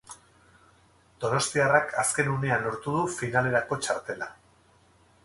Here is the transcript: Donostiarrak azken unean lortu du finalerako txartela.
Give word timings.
Donostiarrak 1.25 1.93
azken 2.03 2.31
unean 2.37 2.65
lortu 2.69 2.95
du 2.97 3.05
finalerako 3.19 3.79
txartela. 3.85 4.31